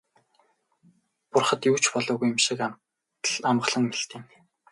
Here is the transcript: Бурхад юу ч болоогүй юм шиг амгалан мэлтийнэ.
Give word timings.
Бурхад 1.33 1.61
юу 1.69 1.77
ч 1.83 1.85
болоогүй 1.93 2.27
юм 2.33 2.39
шиг 2.45 2.59
амгалан 3.49 3.83
мэлтийнэ. 3.89 4.27